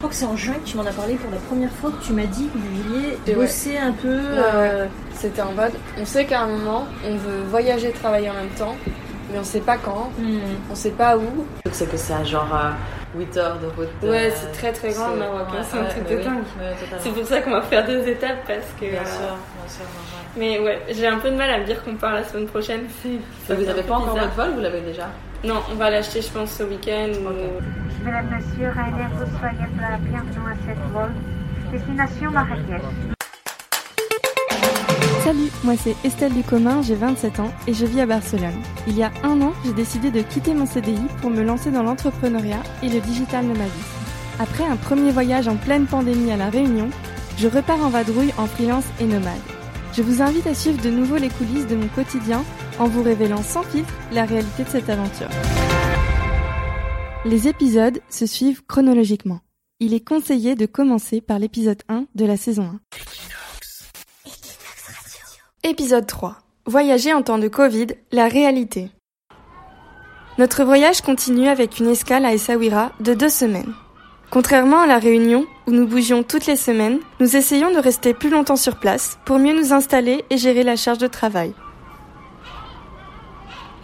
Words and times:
Je 0.00 0.06
crois 0.06 0.14
que 0.14 0.20
c'est 0.20 0.26
en 0.26 0.36
juin 0.36 0.54
que 0.54 0.64
tu 0.64 0.76
m'en 0.76 0.86
as 0.86 0.92
parlé 0.92 1.16
pour 1.16 1.28
la 1.28 1.38
première 1.38 1.72
fois 1.72 1.90
que 1.90 2.04
tu 2.04 2.12
m'as 2.12 2.26
dit 2.26 2.46
que 2.46 2.56
vous 2.56 2.82
vouliez 2.84 3.34
bosser 3.34 3.78
un 3.78 3.90
peu. 3.90 4.06
Euh, 4.16 4.86
C'était 5.14 5.42
en 5.42 5.50
mode, 5.50 5.72
on 6.00 6.04
sait 6.04 6.24
qu'à 6.24 6.42
un 6.42 6.46
moment, 6.46 6.86
on 7.04 7.16
veut 7.16 7.42
voyager, 7.50 7.90
travailler 7.90 8.30
en 8.30 8.34
même 8.34 8.54
temps, 8.56 8.76
mais 9.32 9.40
on 9.40 9.42
sait 9.42 9.58
pas 9.58 9.76
quand, 9.76 10.12
hmm. 10.16 10.38
on 10.70 10.74
sait 10.76 10.92
pas 10.92 11.16
où. 11.16 11.44
C'est 11.72 11.90
que 11.90 11.96
c'est 11.96 12.12
à 12.12 12.22
genre 12.22 12.46
8 13.16 13.36
euh, 13.36 13.40
heures 13.40 13.58
de 13.58 13.66
route. 13.66 13.88
Ouais, 14.04 14.32
c'est 14.36 14.52
très 14.52 14.72
très 14.72 14.92
grand 14.92 15.14
le 15.14 15.18
Maroc, 15.18 15.48
hein, 15.50 15.64
c'est 15.68 15.78
un 15.78 15.84
truc 15.86 16.08
de 16.08 16.22
dingue. 16.22 16.44
c'est 17.00 17.10
pour 17.10 17.26
ça 17.26 17.40
qu'on 17.40 17.50
va 17.50 17.62
faire 17.62 17.84
deux 17.84 18.06
étapes 18.06 18.46
parce 18.46 18.68
que. 18.80 18.86
Bien 18.88 19.00
euh, 19.00 19.04
sûr, 19.04 19.34
bien 19.34 19.68
sûr. 19.68 19.84
Mais 20.36 20.60
ouais, 20.60 20.80
j'ai 20.90 21.08
un 21.08 21.18
peu 21.18 21.30
de 21.30 21.34
mal 21.34 21.50
à 21.50 21.58
me 21.58 21.64
dire 21.64 21.82
qu'on 21.82 21.96
part 21.96 22.14
la 22.14 22.22
semaine 22.22 22.46
prochaine. 22.46 22.82
Mais 23.04 23.56
vous 23.56 23.64
n'avez 23.64 23.82
pas 23.82 23.96
encore 23.96 24.16
votre 24.16 24.34
vol, 24.36 24.50
vous 24.54 24.60
l'avez 24.60 24.80
déjà? 24.80 25.08
Non, 25.44 25.62
on 25.70 25.76
va 25.76 25.88
l'acheter, 25.88 26.20
je 26.20 26.32
pense, 26.32 26.50
ce 26.50 26.64
week-end. 26.64 27.12
Mesdames, 28.04 28.26
Messieurs, 28.28 28.70
Ryanair, 28.70 29.08
vous 29.14 29.38
soyez 29.38 29.70
la 29.80 29.96
bienvenue 29.98 30.50
à 30.50 30.56
cette 30.66 30.92
vol. 30.92 31.10
Destination 31.70 32.32
Marrakech. 32.32 32.82
Salut, 35.22 35.50
moi 35.62 35.74
c'est 35.76 35.94
Estelle 36.04 36.32
Ducommun, 36.32 36.82
j'ai 36.82 36.94
27 36.94 37.38
ans 37.38 37.52
et 37.66 37.74
je 37.74 37.84
vis 37.84 38.00
à 38.00 38.06
Barcelone. 38.06 38.62
Il 38.88 38.96
y 38.96 39.02
a 39.04 39.12
un 39.22 39.40
an, 39.42 39.52
j'ai 39.64 39.74
décidé 39.74 40.10
de 40.10 40.22
quitter 40.22 40.54
mon 40.54 40.66
CDI 40.66 41.06
pour 41.20 41.30
me 41.30 41.42
lancer 41.42 41.70
dans 41.70 41.82
l'entrepreneuriat 41.82 42.62
et 42.82 42.88
le 42.88 43.00
digital 43.00 43.44
nomadisme. 43.44 43.96
Après 44.40 44.64
un 44.64 44.76
premier 44.76 45.12
voyage 45.12 45.46
en 45.46 45.56
pleine 45.56 45.86
pandémie 45.86 46.32
à 46.32 46.36
La 46.36 46.48
Réunion, 46.48 46.88
je 47.36 47.46
repars 47.46 47.80
en 47.84 47.90
vadrouille 47.90 48.32
en 48.38 48.46
freelance 48.46 48.86
et 49.00 49.04
nomade. 49.04 49.34
Je 49.92 50.02
vous 50.02 50.22
invite 50.22 50.46
à 50.46 50.54
suivre 50.54 50.82
de 50.82 50.90
nouveau 50.90 51.16
les 51.16 51.28
coulisses 51.28 51.66
de 51.66 51.76
mon 51.76 51.88
quotidien 51.88 52.42
en 52.78 52.86
vous 52.88 53.02
révélant 53.02 53.42
sans 53.42 53.62
filtre 53.62 53.92
la 54.12 54.24
réalité 54.24 54.64
de 54.64 54.68
cette 54.68 54.88
aventure. 54.88 55.28
Les 57.24 57.48
épisodes 57.48 58.00
se 58.08 58.26
suivent 58.26 58.64
chronologiquement. 58.66 59.40
Il 59.80 59.94
est 59.94 60.06
conseillé 60.06 60.54
de 60.54 60.66
commencer 60.66 61.20
par 61.20 61.38
l'épisode 61.38 61.82
1 61.88 62.06
de 62.14 62.24
la 62.24 62.36
saison 62.36 62.78
1. 65.64 65.68
Épisode 65.68 66.06
3. 66.06 66.38
Voyager 66.66 67.12
en 67.12 67.22
temps 67.22 67.38
de 67.38 67.48
Covid, 67.48 67.88
la 68.12 68.28
réalité. 68.28 68.90
Notre 70.38 70.64
voyage 70.64 71.00
continue 71.00 71.48
avec 71.48 71.78
une 71.80 71.88
escale 71.88 72.24
à 72.24 72.32
Essaouira 72.32 72.92
de 73.00 73.14
deux 73.14 73.28
semaines. 73.28 73.74
Contrairement 74.30 74.80
à 74.80 74.86
la 74.86 74.98
Réunion, 74.98 75.46
où 75.66 75.72
nous 75.72 75.86
bougions 75.86 76.22
toutes 76.22 76.46
les 76.46 76.56
semaines, 76.56 77.00
nous 77.18 77.34
essayons 77.34 77.72
de 77.72 77.78
rester 77.78 78.14
plus 78.14 78.30
longtemps 78.30 78.56
sur 78.56 78.78
place 78.78 79.18
pour 79.24 79.38
mieux 79.38 79.54
nous 79.54 79.72
installer 79.72 80.24
et 80.30 80.36
gérer 80.36 80.62
la 80.62 80.76
charge 80.76 80.98
de 80.98 81.06
travail. 81.06 81.54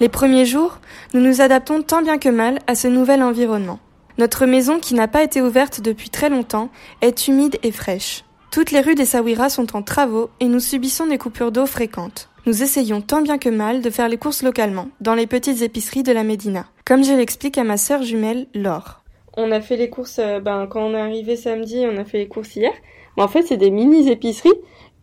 Les 0.00 0.08
premiers 0.08 0.44
jours, 0.44 0.78
nous 1.12 1.20
nous 1.20 1.40
adaptons 1.40 1.82
tant 1.82 2.02
bien 2.02 2.18
que 2.18 2.28
mal 2.28 2.58
à 2.66 2.74
ce 2.74 2.88
nouvel 2.88 3.22
environnement. 3.22 3.78
Notre 4.18 4.44
maison, 4.44 4.80
qui 4.80 4.94
n'a 4.94 5.06
pas 5.06 5.22
été 5.22 5.40
ouverte 5.40 5.80
depuis 5.80 6.10
très 6.10 6.28
longtemps, 6.28 6.68
est 7.00 7.28
humide 7.28 7.58
et 7.62 7.70
fraîche. 7.70 8.24
Toutes 8.50 8.72
les 8.72 8.80
rues 8.80 8.96
d'Essaouira 8.96 9.48
sont 9.48 9.76
en 9.76 9.82
travaux 9.82 10.30
et 10.40 10.46
nous 10.46 10.60
subissons 10.60 11.06
des 11.06 11.18
coupures 11.18 11.52
d'eau 11.52 11.66
fréquentes. 11.66 12.28
Nous 12.46 12.62
essayons 12.62 13.00
tant 13.00 13.22
bien 13.22 13.38
que 13.38 13.48
mal 13.48 13.82
de 13.82 13.90
faire 13.90 14.08
les 14.08 14.18
courses 14.18 14.42
localement, 14.42 14.88
dans 15.00 15.14
les 15.14 15.28
petites 15.28 15.62
épiceries 15.62 16.02
de 16.02 16.12
la 16.12 16.24
Médina, 16.24 16.66
comme 16.84 17.04
je 17.04 17.12
l'explique 17.12 17.56
à 17.56 17.64
ma 17.64 17.76
sœur 17.76 18.02
jumelle 18.02 18.46
Laure. 18.52 19.02
On 19.36 19.50
a 19.50 19.60
fait 19.60 19.76
les 19.76 19.90
courses, 19.90 20.18
euh, 20.18 20.40
ben, 20.40 20.66
quand 20.68 20.82
on 20.82 20.94
est 20.94 21.00
arrivé 21.00 21.36
samedi, 21.36 21.84
on 21.88 21.96
a 21.96 22.04
fait 22.04 22.18
les 22.18 22.28
courses 22.28 22.54
hier. 22.54 22.72
Mais 23.16 23.22
en 23.22 23.28
fait, 23.28 23.42
c'est 23.42 23.56
des 23.56 23.70
mini 23.70 24.08
épiceries. 24.08 24.52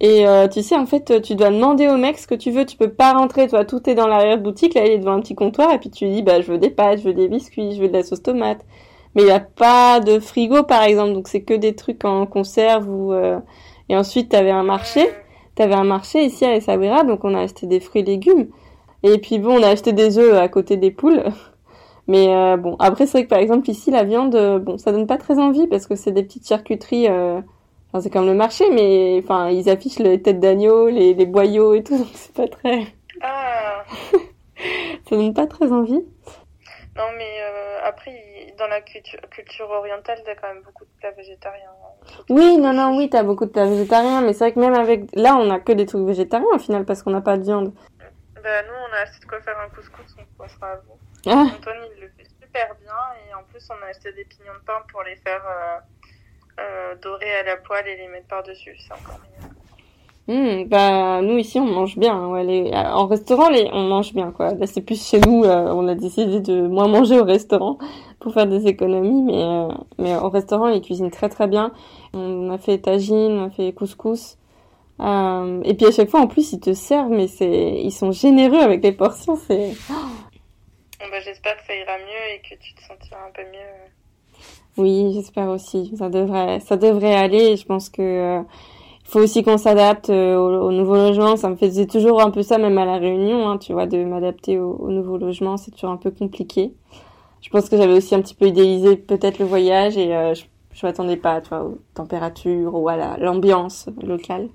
Et 0.03 0.27
euh, 0.27 0.47
tu 0.47 0.63
sais, 0.63 0.75
en 0.75 0.87
fait, 0.87 1.21
tu 1.21 1.35
dois 1.35 1.51
demander 1.51 1.87
au 1.87 1.95
mec 1.95 2.17
ce 2.17 2.25
que 2.25 2.33
tu 2.33 2.49
veux. 2.49 2.65
Tu 2.65 2.75
peux 2.75 2.89
pas 2.89 3.13
rentrer, 3.13 3.47
toi, 3.47 3.65
tout 3.65 3.87
est 3.87 3.93
dans 3.93 4.07
l'arrière-boutique. 4.07 4.73
Là, 4.73 4.85
il 4.87 4.93
est 4.93 4.97
devant 4.97 5.13
un 5.13 5.21
petit 5.21 5.35
comptoir. 5.35 5.71
Et 5.73 5.77
puis 5.77 5.91
tu 5.91 6.09
dis, 6.09 6.23
bah, 6.23 6.41
je 6.41 6.51
veux 6.51 6.57
des 6.57 6.71
pâtes, 6.71 6.99
je 6.99 7.03
veux 7.03 7.13
des 7.13 7.27
biscuits, 7.27 7.75
je 7.75 7.81
veux 7.81 7.87
de 7.87 7.93
la 7.93 8.03
sauce 8.03 8.23
tomate. 8.23 8.65
Mais 9.13 9.21
il 9.21 9.25
n'y 9.25 9.31
a 9.31 9.39
pas 9.39 9.99
de 9.99 10.19
frigo, 10.19 10.63
par 10.63 10.81
exemple. 10.83 11.13
Donc, 11.13 11.27
c'est 11.27 11.43
que 11.43 11.53
des 11.53 11.75
trucs 11.75 12.03
en 12.03 12.25
conserve 12.25 12.89
ou... 12.89 13.13
Euh, 13.13 13.39
et 13.89 13.95
ensuite, 13.95 14.29
t'avais 14.29 14.49
un 14.49 14.63
marché. 14.63 15.07
T'avais 15.53 15.75
un 15.75 15.83
marché 15.83 16.25
ici 16.25 16.45
à 16.45 16.55
Essaouira. 16.55 17.03
Donc, 17.03 17.23
on 17.23 17.35
a 17.35 17.41
acheté 17.41 17.67
des 17.67 17.79
fruits 17.79 18.01
et 18.01 18.05
légumes. 18.05 18.47
Et 19.03 19.19
puis, 19.19 19.37
bon, 19.37 19.59
on 19.59 19.63
a 19.63 19.67
acheté 19.67 19.93
des 19.93 20.17
œufs 20.17 20.35
à 20.35 20.47
côté 20.47 20.77
des 20.77 20.91
poules. 20.91 21.23
Mais 22.07 22.35
euh, 22.35 22.57
bon, 22.57 22.75
après 22.79 23.05
c'est 23.05 23.19
vrai 23.19 23.23
que 23.25 23.29
par 23.29 23.39
exemple 23.39 23.69
ici 23.69 23.91
la 23.91 24.03
viande, 24.03 24.35
bon, 24.65 24.77
ça 24.79 24.91
donne 24.91 25.05
pas 25.05 25.17
très 25.17 25.37
envie 25.37 25.67
parce 25.67 25.85
que 25.85 25.95
c'est 25.95 26.11
des 26.11 26.23
petites 26.23 26.47
charcuteries. 26.47 27.07
Enfin, 27.93 28.01
c'est 28.01 28.09
comme 28.09 28.25
le 28.25 28.33
marché, 28.33 28.69
mais 28.71 29.19
enfin 29.23 29.49
ils 29.49 29.69
affichent 29.69 29.99
les 29.99 30.21
têtes 30.21 30.39
d'agneau, 30.39 30.87
les, 30.87 31.13
les 31.13 31.25
boyaux 31.25 31.73
et 31.73 31.83
tout, 31.83 31.97
donc 31.99 32.07
c'est 32.13 32.33
pas 32.33 32.47
très. 32.47 32.87
Ah 33.21 33.83
ça 35.09 35.15
donne 35.15 35.33
pas 35.33 35.47
très 35.47 35.71
envie. 35.71 36.03
Non, 36.97 37.05
mais 37.17 37.41
euh, 37.41 37.79
après, 37.85 38.53
dans 38.57 38.67
la 38.67 38.81
culture, 38.81 39.19
culture 39.29 39.69
orientale, 39.69 40.19
t'as 40.25 40.35
quand 40.35 40.53
même 40.53 40.61
beaucoup 40.63 40.83
de 40.83 40.89
plats 40.99 41.11
végétariens. 41.11 41.63
hein. 41.69 42.23
Oui, 42.29 42.57
non, 42.57 42.73
non, 42.73 42.97
oui, 42.97 43.09
t'as 43.09 43.23
beaucoup 43.23 43.45
de 43.45 43.51
plats 43.51 43.65
végétariens, 43.65 44.21
mais 44.21 44.33
c'est 44.33 44.45
vrai 44.45 44.53
que 44.53 44.59
même 44.59 44.73
avec 44.73 45.05
là 45.13 45.35
on 45.35 45.49
a 45.51 45.59
que 45.59 45.71
des 45.71 45.85
trucs 45.85 46.05
végétariens 46.05 46.47
au 46.53 46.59
final 46.59 46.85
parce 46.85 47.01
qu'on 47.03 47.11
n'a 47.11 47.21
pas 47.21 47.37
de 47.37 47.43
viande. 47.43 47.73
Bah, 48.43 48.61
nous, 48.67 48.73
on 48.89 48.93
a 48.95 49.01
acheté 49.01 49.19
de 49.19 49.25
quoi 49.25 49.39
faire 49.41 49.57
un 49.59 49.69
couscous, 49.69 50.15
on 50.17 50.41
passera 50.43 50.71
à 50.71 50.75
vous. 50.77 50.97
Ah, 51.27 51.55
Antoine, 51.55 51.77
il 51.95 52.01
le 52.01 52.07
fait 52.17 52.25
super 52.41 52.75
bien, 52.81 52.93
et 53.29 53.33
en 53.35 53.43
plus, 53.43 53.65
on 53.69 53.85
a 53.85 53.89
acheté 53.89 54.11
des 54.13 54.25
pignons 54.25 54.53
de 54.59 54.65
pain 54.65 54.81
pour 54.91 55.03
les 55.03 55.15
faire 55.17 55.43
euh, 55.45 55.77
euh, 56.59 56.95
dorer 57.01 57.31
à 57.39 57.43
la 57.43 57.57
poêle 57.57 57.87
et 57.87 57.97
les 57.97 58.07
mettre 58.07 58.27
par-dessus. 58.27 58.75
C'est 58.79 58.93
encore 58.93 59.19
meilleur. 59.19 59.51
hmm, 60.27 60.67
bah 60.69 61.21
nous 61.21 61.37
ici 61.37 61.59
on 61.59 61.65
mange 61.65 61.97
bien. 61.97 62.13
hein, 62.15 62.29
ouais, 62.29 62.43
les- 62.43 62.71
En 62.73 63.07
restaurant 63.07 63.49
les... 63.49 63.69
on 63.73 63.83
mange 63.83 64.13
bien 64.13 64.31
quoi. 64.31 64.53
Là 64.53 64.67
c'est 64.67 64.81
plus 64.81 65.01
chez 65.03 65.19
nous, 65.19 65.43
euh, 65.43 65.71
on 65.73 65.87
a 65.87 65.95
décidé 65.95 66.39
de 66.39 66.67
moins 66.67 66.87
manger 66.87 67.19
au 67.19 67.23
restaurant 67.25 67.77
pour 68.19 68.33
faire 68.33 68.45
des 68.47 68.67
économies, 68.67 69.23
mais 69.23 69.43
euh, 69.43 69.67
mais 69.97 70.15
au 70.15 70.29
restaurant 70.29 70.67
ils 70.69 70.81
cuisinent 70.81 71.09
très 71.11 71.29
très 71.29 71.47
bien. 71.47 71.71
On 72.13 72.49
a 72.51 72.57
fait 72.57 72.77
tagine, 72.77 73.39
on 73.39 73.45
a 73.45 73.49
fait 73.49 73.73
couscous. 73.73 74.37
Euh, 74.99 75.61
et 75.63 75.73
puis 75.73 75.87
à 75.87 75.91
chaque 75.91 76.09
fois 76.09 76.19
en 76.19 76.27
plus 76.27 76.53
ils 76.53 76.59
te 76.59 76.73
servent, 76.73 77.09
mais 77.09 77.27
c'est 77.27 77.81
ils 77.81 77.91
sont 77.91 78.11
généreux 78.11 78.59
avec 78.61 78.83
les 78.83 78.91
portions, 78.91 79.35
c'est 79.35 79.71
bah, 79.89 81.19
j'espère 81.25 81.57
que 81.57 81.63
ça 81.65 81.73
ira 81.75 81.97
mieux 81.97 82.35
et 82.35 82.41
que 82.47 82.55
tu 82.61 82.73
te 82.75 82.81
sentiras 82.83 83.25
un 83.27 83.31
peu 83.33 83.41
mieux. 83.41 83.91
Oui, 84.77 85.11
j'espère 85.13 85.49
aussi. 85.49 85.91
Ça 85.97 86.09
devrait, 86.09 86.59
ça 86.61 86.77
devrait 86.77 87.15
aller. 87.15 87.57
Je 87.57 87.65
pense 87.65 87.89
que 87.89 88.01
euh, 88.01 88.41
faut 89.03 89.19
aussi 89.19 89.43
qu'on 89.43 89.57
s'adapte 89.57 90.09
euh, 90.09 90.37
au, 90.37 90.67
au 90.67 90.71
nouveau 90.71 90.95
logement. 90.95 91.35
Ça 91.35 91.49
me 91.49 91.55
faisait 91.55 91.87
toujours 91.87 92.21
un 92.21 92.31
peu 92.31 92.41
ça, 92.41 92.57
même 92.57 92.77
à 92.77 92.85
la 92.85 92.97
Réunion, 92.97 93.49
hein, 93.49 93.57
tu 93.57 93.73
vois, 93.73 93.85
de 93.87 94.03
m'adapter 94.03 94.59
au, 94.59 94.71
au 94.75 94.89
nouveau 94.89 95.17
logement. 95.17 95.57
C'est 95.57 95.71
toujours 95.71 95.91
un 95.91 95.97
peu 95.97 96.11
compliqué. 96.11 96.73
Je 97.41 97.49
pense 97.49 97.69
que 97.69 97.77
j'avais 97.77 97.93
aussi 97.93 98.15
un 98.15 98.21
petit 98.21 98.35
peu 98.35 98.47
idéalisé 98.47 98.95
peut-être 98.95 99.39
le 99.39 99.45
voyage 99.45 99.97
et 99.97 100.15
euh, 100.15 100.33
je, 100.35 100.43
je 100.73 100.85
m'attendais 100.85 101.17
pas, 101.17 101.41
tu 101.41 101.49
vois, 101.49 101.63
aux 101.65 101.79
températures 101.93 102.73
ou 102.75 102.87
à 102.87 102.95
la- 102.95 103.17
l'ambiance 103.17 103.89
locale. 104.01 104.47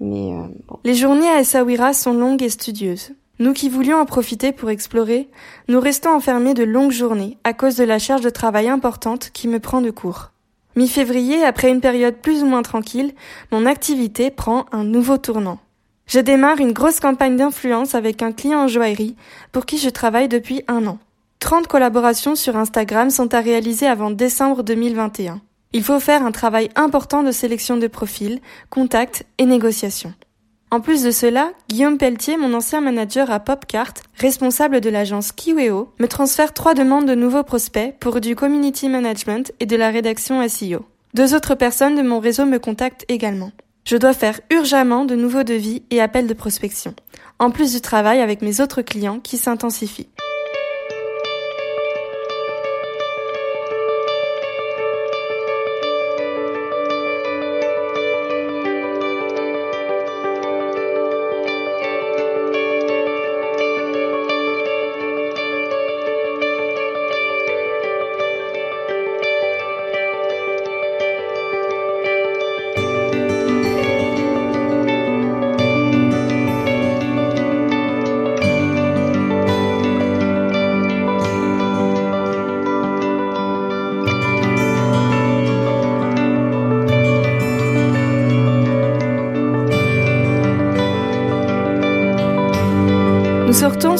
Mais 0.00 0.32
bon. 0.68 0.78
Les 0.84 0.94
journées 0.94 1.28
à 1.28 1.40
Essaouira 1.40 1.92
sont 1.92 2.14
longues 2.14 2.42
et 2.42 2.48
studieuses. 2.48 3.12
Nous 3.42 3.54
qui 3.54 3.68
voulions 3.68 3.96
en 3.96 4.04
profiter 4.04 4.52
pour 4.52 4.70
explorer, 4.70 5.28
nous 5.66 5.80
restons 5.80 6.10
enfermés 6.10 6.54
de 6.54 6.62
longues 6.62 6.92
journées 6.92 7.38
à 7.42 7.52
cause 7.54 7.74
de 7.74 7.82
la 7.82 7.98
charge 7.98 8.20
de 8.20 8.30
travail 8.30 8.68
importante 8.68 9.30
qui 9.32 9.48
me 9.48 9.58
prend 9.58 9.80
de 9.80 9.90
court. 9.90 10.30
Mi-février, 10.76 11.42
après 11.42 11.68
une 11.68 11.80
période 11.80 12.14
plus 12.14 12.44
ou 12.44 12.46
moins 12.46 12.62
tranquille, 12.62 13.12
mon 13.50 13.66
activité 13.66 14.30
prend 14.30 14.66
un 14.70 14.84
nouveau 14.84 15.18
tournant. 15.18 15.58
Je 16.06 16.20
démarre 16.20 16.60
une 16.60 16.70
grosse 16.70 17.00
campagne 17.00 17.36
d'influence 17.36 17.96
avec 17.96 18.22
un 18.22 18.30
client 18.30 18.60
en 18.60 18.68
joaillerie 18.68 19.16
pour 19.50 19.66
qui 19.66 19.78
je 19.78 19.90
travaille 19.90 20.28
depuis 20.28 20.62
un 20.68 20.86
an. 20.86 21.00
30 21.40 21.66
collaborations 21.66 22.36
sur 22.36 22.56
Instagram 22.56 23.10
sont 23.10 23.34
à 23.34 23.40
réaliser 23.40 23.88
avant 23.88 24.12
décembre 24.12 24.62
2021. 24.62 25.40
Il 25.72 25.82
faut 25.82 25.98
faire 25.98 26.24
un 26.24 26.30
travail 26.30 26.68
important 26.76 27.24
de 27.24 27.32
sélection 27.32 27.76
de 27.76 27.88
profils, 27.88 28.40
contacts 28.70 29.24
et 29.38 29.46
négociations. 29.46 30.14
En 30.72 30.80
plus 30.80 31.02
de 31.02 31.10
cela, 31.10 31.52
Guillaume 31.68 31.98
Pelletier, 31.98 32.38
mon 32.38 32.54
ancien 32.54 32.80
manager 32.80 33.30
à 33.30 33.40
Popcart, 33.40 33.92
responsable 34.16 34.80
de 34.80 34.88
l'agence 34.88 35.30
Kiweo, 35.30 35.92
me 36.00 36.08
transfère 36.08 36.54
trois 36.54 36.72
demandes 36.72 37.06
de 37.06 37.14
nouveaux 37.14 37.42
prospects 37.42 37.94
pour 38.00 38.22
du 38.22 38.34
community 38.34 38.88
management 38.88 39.52
et 39.60 39.66
de 39.66 39.76
la 39.76 39.90
rédaction 39.90 40.48
SEO. 40.48 40.86
Deux 41.12 41.34
autres 41.34 41.56
personnes 41.56 41.94
de 41.94 42.00
mon 42.00 42.20
réseau 42.20 42.46
me 42.46 42.58
contactent 42.58 43.04
également. 43.08 43.52
Je 43.84 43.98
dois 43.98 44.14
faire 44.14 44.40
urgemment 44.50 45.04
de 45.04 45.14
nouveaux 45.14 45.42
devis 45.42 45.82
et 45.90 46.00
appels 46.00 46.26
de 46.26 46.32
prospection, 46.32 46.94
en 47.38 47.50
plus 47.50 47.74
du 47.74 47.82
travail 47.82 48.22
avec 48.22 48.40
mes 48.40 48.62
autres 48.62 48.80
clients 48.80 49.20
qui 49.20 49.36
s'intensifie. 49.36 50.08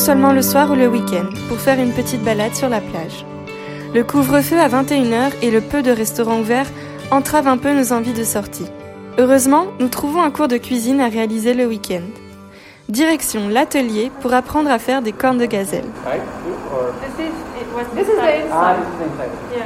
Seulement 0.02 0.32
le 0.32 0.42
soir 0.42 0.68
ou 0.68 0.74
le 0.74 0.88
week-end 0.88 1.26
pour 1.48 1.58
faire 1.58 1.78
une 1.78 1.92
petite 1.92 2.24
balade 2.24 2.56
sur 2.56 2.68
la 2.68 2.80
plage. 2.80 3.24
Le 3.94 4.02
couvre-feu 4.02 4.58
à 4.58 4.66
21h 4.66 5.30
et 5.42 5.52
le 5.52 5.60
peu 5.60 5.80
de 5.80 5.92
restaurants 5.92 6.40
ouverts 6.40 6.66
entravent 7.12 7.46
un 7.46 7.56
peu 7.56 7.72
nos 7.72 7.92
envies 7.92 8.12
de 8.12 8.24
sortie. 8.24 8.66
Heureusement, 9.18 9.66
nous 9.78 9.86
trouvons 9.86 10.20
un 10.20 10.32
cours 10.32 10.48
de 10.48 10.56
cuisine 10.56 11.00
à 11.00 11.06
réaliser 11.08 11.54
le 11.54 11.66
week-end. 11.66 12.02
Direction 12.88 13.48
l'atelier 13.48 14.10
pour 14.20 14.34
apprendre 14.34 14.72
à 14.72 14.80
faire 14.80 15.02
des 15.02 15.12
cornes 15.12 15.38
de 15.38 15.46
gazelle. 15.46 15.84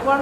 One 0.04 0.20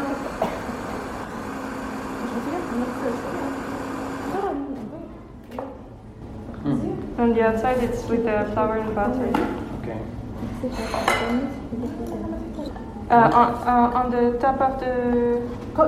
On 7.19 7.33
the 7.35 7.43
outside, 7.43 7.83
it's 7.83 8.09
with 8.09 8.25
the 8.25 8.47
flour 8.55 8.79
and 8.79 8.95
butter. 8.95 9.64
Okay. 9.85 10.01
Uh, 13.11 13.15
on, 13.15 13.49
uh, 13.69 14.01
on 14.01 14.11
the 14.11 14.39
top 14.41 14.61
of 14.61 14.81
the 14.81 15.41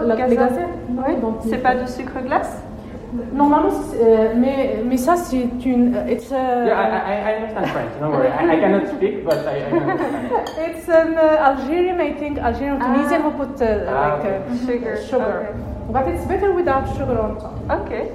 La, 0.06 0.16
gazelles? 0.16 0.68
Oui. 0.90 1.14
C'est 1.48 1.62
pas 1.62 1.74
du 1.74 1.86
sucre 1.86 2.20
glace? 2.26 2.62
Normalement, 3.32 3.70
euh, 3.98 4.34
mais, 4.36 4.82
mais 4.84 4.98
ça, 4.98 5.16
c'est 5.16 5.48
une. 5.64 5.94
It's 6.08 6.30
a, 6.30 6.66
Yeah, 6.66 6.78
I, 6.78 7.12
I, 7.12 7.30
I 7.30 7.34
understand 7.36 7.66
French. 7.70 7.90
Don't 8.00 8.10
worry. 8.12 8.28
I, 8.28 8.56
I 8.56 8.60
cannot 8.60 8.88
speak, 8.88 9.24
but 9.24 9.46
I, 9.46 9.60
I 9.60 9.72
understand. 9.72 10.48
It's 10.58 10.88
an 10.88 11.16
uh, 11.16 11.48
Algerian, 11.50 11.98
I 12.00 12.12
think, 12.12 12.38
Algerian, 12.38 12.78
Tunisian 12.78 13.22
who 13.22 13.30
put 13.30 13.62
uh, 13.62 13.86
Ah, 13.88 14.18
like 14.20 14.26
uh, 14.26 14.66
Sugar. 14.66 14.96
sugar. 15.08 15.56
But 15.90 16.08
it's 16.08 16.24
better 16.26 16.52
without 16.52 16.86
sugar 16.96 17.18
on 17.18 17.38
top. 17.40 17.54
Okay. 17.86 18.10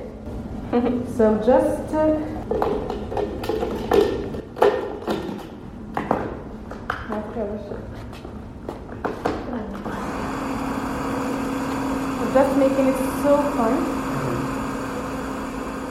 So 1.17 1.37
just. 1.43 1.93
Uh, 1.95 2.17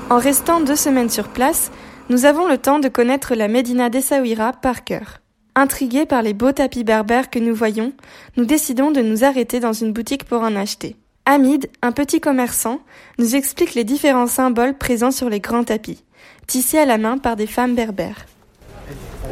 En 0.08 0.18
restant 0.18 0.60
deux 0.60 0.76
semaines 0.76 1.10
sur 1.10 1.28
place, 1.28 1.70
nous 2.08 2.24
avons 2.24 2.48
le 2.48 2.56
temps 2.56 2.78
de 2.78 2.88
connaître 2.88 3.34
la 3.34 3.46
Médina 3.46 3.90
d'Essaouira 3.90 4.54
par 4.54 4.84
cœur. 4.84 5.20
Intrigués 5.54 6.06
par 6.06 6.22
les 6.22 6.32
beaux 6.32 6.52
tapis 6.52 6.82
berbères 6.82 7.28
que 7.28 7.38
nous 7.38 7.54
voyons, 7.54 7.92
nous 8.38 8.46
décidons 8.46 8.90
de 8.90 9.02
nous 9.02 9.22
arrêter 9.22 9.60
dans 9.60 9.74
une 9.74 9.92
boutique 9.92 10.24
pour 10.24 10.40
en 10.40 10.56
acheter. 10.56 10.96
Hamid, 11.26 11.68
un 11.82 11.92
petit 11.92 12.20
commerçant, 12.20 12.80
nous 13.18 13.36
explique 13.36 13.74
les 13.74 13.84
différents 13.84 14.26
symboles 14.26 14.78
présents 14.78 15.10
sur 15.10 15.28
les 15.28 15.40
grands 15.40 15.64
tapis, 15.64 16.02
tissés 16.46 16.78
à 16.78 16.86
la 16.86 16.96
main 16.96 17.18
par 17.18 17.36
des 17.36 17.46
femmes 17.46 17.74
berbères. 17.74 18.24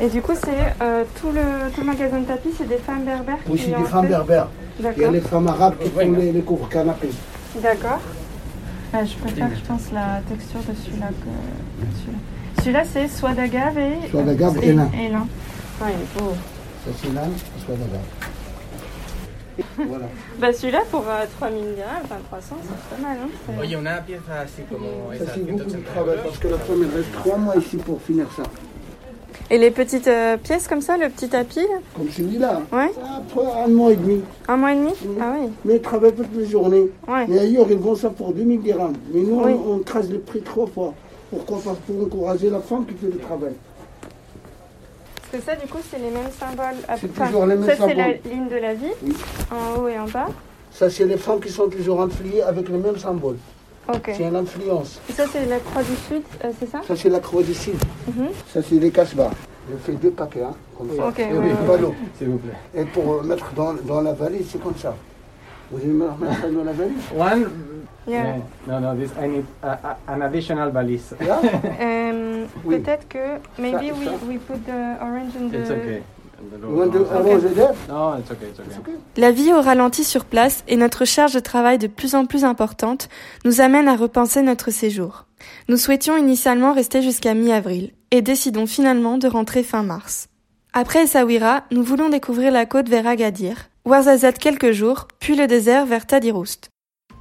Et 0.00 0.08
du 0.08 0.22
coup, 0.22 0.32
c'est 0.34 0.82
euh, 0.82 1.04
tout, 1.20 1.30
le, 1.32 1.70
tout 1.72 1.80
le 1.80 1.86
magasin 1.86 2.20
de 2.20 2.24
tapis, 2.26 2.50
c'est 2.56 2.68
des 2.68 2.76
femmes 2.76 3.04
berbères 3.04 3.38
Oui, 3.48 3.60
c'est 3.64 3.76
des 3.76 3.84
femmes 3.84 4.06
berbères. 4.06 4.48
Il 4.80 5.02
y 5.02 5.04
a 5.04 5.10
les 5.10 5.20
femmes 5.20 5.48
arabes 5.48 5.74
qui 5.82 5.90
font 5.90 6.12
les, 6.12 6.32
les 6.32 6.40
couvre-canapés. 6.42 7.10
D'accord. 7.56 7.98
Ah, 8.92 9.04
je 9.04 9.14
préfère, 9.16 9.50
je 9.54 9.66
pense, 9.66 9.92
la 9.92 10.20
texture 10.28 10.60
de 10.60 10.74
celui-là 10.74 11.08
que 11.08 11.98
celui-là. 11.98 12.18
Celui-là, 12.62 12.82
c'est 12.84 13.08
soie 13.08 13.32
d'agave 13.32 13.78
et... 13.78 14.08
Soie 14.10 14.22
d'agave 14.22 14.58
et 14.62 14.72
lin. 14.72 14.88
Et 14.94 15.08
lin. 15.08 15.26
Ouais, 15.80 15.88
il 15.92 16.02
est 16.02 16.22
beau. 16.22 16.32
Ça, 16.84 16.90
c'est 16.96 17.08
soit 17.08 17.74
d'agave. 17.74 18.00
Voilà. 19.88 20.06
Bah 20.40 20.52
celui-là, 20.52 20.82
pour 20.90 21.04
euh, 21.08 21.24
3000 21.38 21.74
dirhams, 21.74 21.88
enfin 22.04 22.16
300, 22.28 22.56
c'est 22.62 22.96
pas 22.96 23.08
mal, 23.08 23.18
hein 23.24 23.52
Oye, 23.60 23.76
una 23.76 24.00
pieza 24.00 24.40
así 24.42 24.62
como 24.70 25.12
Ça, 25.18 25.32
c'est 25.34 25.44
beaucoup 25.44 25.64
de 25.64 25.70
180 25.70 25.92
travail 25.92 26.18
parce 26.22 26.38
que 26.38 26.48
la 26.48 26.58
femme, 26.58 26.84
elle 26.84 26.96
reste 26.96 27.12
trois 27.12 27.36
mois 27.36 27.56
ici 27.56 27.76
pour 27.76 28.00
finir 28.00 28.26
ça. 28.36 28.44
Et 29.50 29.56
les 29.56 29.70
petites 29.70 30.08
euh, 30.08 30.36
pièces 30.36 30.68
comme 30.68 30.82
ça, 30.82 30.98
le 30.98 31.08
petit 31.08 31.28
tapis, 31.28 31.60
là 31.60 31.78
Comme 31.96 32.10
celui-là. 32.10 32.60
Ouais. 32.70 32.90
Après 33.16 33.46
un 33.64 33.68
mois 33.68 33.92
et 33.92 33.96
demi. 33.96 34.20
un 34.46 34.56
mois 34.58 34.72
et 34.72 34.76
demi. 34.76 34.92
Ah 35.20 35.32
oui, 35.40 35.48
Mais 35.64 35.76
ils 35.76 35.80
travaillent 35.82 36.12
toutes 36.14 36.34
les 36.36 36.44
journées. 36.46 36.90
ouais. 37.08 37.26
Mais 37.28 37.38
ailleurs, 37.38 37.66
ils 37.70 37.78
vendent 37.78 37.96
ça 37.96 38.10
pour 38.10 38.32
2000 38.34 38.60
dirhams. 38.60 38.92
Mais 39.12 39.20
nous, 39.22 39.42
Oui. 39.42 39.52
on, 39.66 39.74
on 39.74 39.78
crase 39.78 40.10
le 40.10 40.18
prix 40.18 40.42
trois 40.42 40.66
fois. 40.66 40.92
Pourquoi 41.30 41.58
Parce 41.64 41.78
pour 41.78 42.02
encourager 42.04 42.50
la 42.50 42.60
femme 42.60 42.84
qui 42.86 42.94
fait 42.94 43.06
le 43.06 43.18
travail. 43.18 43.52
Parce 45.30 45.42
que 45.44 45.50
ça, 45.50 45.56
du 45.56 45.66
coup, 45.66 45.78
c'est 45.90 45.98
les 45.98 46.10
mêmes 46.10 46.30
symboles. 46.38 46.76
à- 46.86 46.96
C'est 46.98 47.08
toujours 47.08 47.46
les 47.46 47.56
mêmes 47.56 47.66
Ça, 47.66 47.74
c'est 47.76 47.94
la 47.94 48.04
symboles. 48.04 48.18
ligne 48.30 48.48
de 48.48 48.56
la 48.56 48.74
vie, 48.74 48.92
Oui. 49.02 49.14
en 49.50 49.80
haut 49.80 49.88
et 49.88 49.98
en 49.98 50.06
bas. 50.06 50.28
Ça, 50.72 50.90
c'est 50.90 51.06
les 51.06 51.16
femmes 51.16 51.40
qui 51.40 51.50
sont 51.50 51.68
toujours 51.68 52.02
infliées 52.02 52.42
avec 52.42 52.68
le 52.68 52.76
même 52.78 52.98
symbole. 52.98 53.36
C'est 54.06 54.22
une 54.24 54.36
influence. 54.36 55.00
Et 55.08 55.12
ça, 55.12 55.24
c'est 55.32 55.46
la 55.46 55.58
croix 55.60 55.82
du 55.82 55.96
Sud, 56.08 56.22
euh, 56.44 56.50
c'est 56.58 56.70
ça 56.70 56.80
Ça, 56.86 56.94
c'est 56.96 57.08
la 57.08 57.20
croix 57.20 57.42
du 57.42 57.54
Sud. 57.54 57.76
Mhm. 58.06 58.28
Ça, 58.52 58.60
c'est 58.62 58.74
les 58.76 58.90
casse-bars. 58.90 59.32
Je 59.70 59.76
fais 59.76 59.92
deux 59.92 60.10
paquets, 60.10 60.42
hein, 60.42 60.54
comme 60.76 60.88
ça. 60.96 61.06
Ok, 61.08 61.18
Et 61.18 61.24
ouais, 61.24 61.38
oui, 61.38 61.80
l'eau. 61.80 61.94
S'il 62.18 62.28
vous 62.28 62.38
plaît. 62.38 62.52
Et 62.74 62.84
pour 62.84 63.14
euh, 63.14 63.22
mettre 63.22 63.52
dans, 63.54 63.74
dans 63.74 64.00
la 64.00 64.12
valise, 64.12 64.46
c'est 64.50 64.62
comme 64.62 64.76
ça. 64.76 64.94
Vous 65.70 65.78
allez 65.78 65.86
me 65.88 66.06
remettre 66.08 66.40
ça 66.40 66.48
dans 66.50 66.64
la 66.64 66.72
valise? 66.72 66.96
One. 67.16 67.50
Yeah. 68.06 68.36
No, 68.66 68.80
no, 68.80 68.94
this 68.94 69.10
I 69.22 69.28
need 69.28 69.44
a, 69.62 69.96
an 70.08 70.22
additional 70.22 70.70
valise. 70.70 71.14
Là 71.20 71.40
Euh, 71.80 72.46
Oui. 72.64 72.78
Peut-être 72.78 73.06
que, 73.08 73.18
maybe 73.60 73.88
Ça, 73.88 73.94
we, 73.94 74.04
ça? 74.06 74.12
we 74.26 74.38
put 74.38 74.64
the 74.64 75.02
orange 75.02 75.36
in 75.38 75.48
the... 75.50 75.56
It's 75.60 75.70
okay. 75.70 76.02
La 79.16 79.30
vie 79.32 79.52
au 79.52 79.60
ralenti 79.60 80.04
sur 80.04 80.24
place 80.24 80.62
et 80.68 80.76
notre 80.76 81.04
charge 81.04 81.34
de 81.34 81.40
travail 81.40 81.78
de 81.78 81.86
plus 81.86 82.14
en 82.14 82.26
plus 82.26 82.44
importante 82.44 83.08
nous 83.44 83.60
amènent 83.60 83.88
à 83.88 83.96
repenser 83.96 84.42
notre 84.42 84.70
séjour. 84.70 85.26
Nous 85.68 85.76
souhaitions 85.76 86.16
initialement 86.16 86.72
rester 86.72 87.02
jusqu'à 87.02 87.34
mi-avril 87.34 87.92
et 88.10 88.22
décidons 88.22 88.66
finalement 88.66 89.18
de 89.18 89.28
rentrer 89.28 89.62
fin 89.62 89.82
mars. 89.82 90.28
Après 90.72 91.04
Essaouira, 91.04 91.64
nous 91.72 91.82
voulons 91.82 92.08
découvrir 92.08 92.52
la 92.52 92.66
côte 92.66 92.88
vers 92.88 93.06
Agadir, 93.06 93.68
Ouarzazate 93.84 94.38
quelques 94.38 94.72
jours, 94.72 95.08
puis 95.18 95.34
le 95.34 95.46
désert 95.46 95.86
vers 95.86 96.06
Tadiroust. 96.06 96.68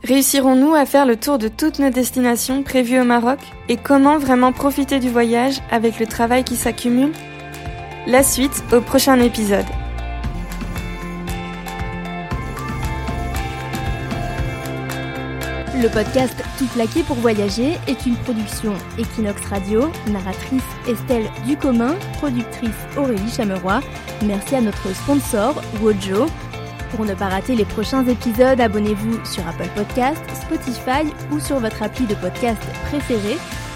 Réussirons-nous 0.04 0.75
à 0.75 0.86
faire 0.86 1.06
le 1.06 1.16
tour 1.16 1.38
de 1.38 1.48
toutes 1.48 1.80
nos 1.80 1.90
destinations 1.90 2.62
prévues 2.62 3.00
au 3.00 3.04
Maroc 3.04 3.40
et 3.68 3.78
comment 3.78 4.20
vraiment 4.20 4.52
profiter 4.52 5.00
du 5.00 5.10
voyage 5.10 5.60
avec 5.72 6.00
le 6.00 6.06
travail 6.06 6.44
qui 6.44 6.56
s'accumule? 6.56 7.13
La 8.07 8.24
suite 8.24 8.63
au 8.71 8.80
prochain 8.80 9.19
épisode. 9.19 9.65
Le 15.75 15.89
podcast 15.89 16.42
Tout 16.57 16.68
plaqué 16.68 17.04
pour 17.04 17.18
voyager 17.18 17.74
est 17.86 18.05
une 18.05 18.15
production 18.15 18.72
Equinox 18.98 19.46
Radio, 19.48 19.91
narratrice 20.08 20.63
Estelle 20.88 21.29
Ducommun, 21.46 21.96
productrice 22.13 22.70
Aurélie 22.96 23.29
Chameroy. 23.29 23.82
Merci 24.25 24.55
à 24.55 24.62
notre 24.62 24.88
sponsor 24.96 25.62
Wojo. 25.82 26.27
Pour 26.91 27.03
ne 27.03 27.13
pas 27.13 27.27
rater 27.27 27.55
les 27.55 27.65
prochains 27.65 28.08
épisodes, 28.08 28.62
abonnez-vous 28.62 29.25
sur 29.25 29.46
Apple 29.46 29.67
Podcast, 29.75 30.22
Spotify 30.34 31.13
ou 31.34 31.41
sur 31.41 31.60
votre 31.60 31.84
appli 31.84 32.05
de 32.05 32.15
podcast 32.15 32.62
préféré. 32.86 33.36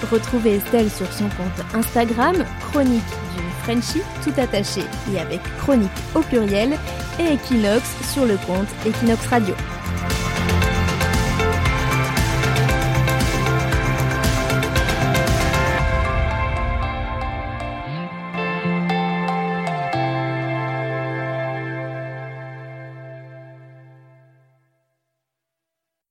Retrouvez 0.10 0.56
Estelle 0.56 0.90
sur 0.90 1.12
son 1.12 1.26
compte 1.26 1.76
Instagram, 1.76 2.46
Chronique 2.72 3.04
d'une 3.36 3.51
Frenchie, 3.64 4.02
tout 4.24 4.34
attaché 4.40 4.82
et 5.14 5.20
avec 5.20 5.42
chronique 5.58 5.90
au 6.16 6.22
pluriel, 6.22 6.78
et 7.20 7.34
Equinox 7.34 7.84
sur 8.12 8.26
le 8.26 8.38
compte 8.48 8.68
Equinox 8.86 9.26
Radio. 9.28 9.56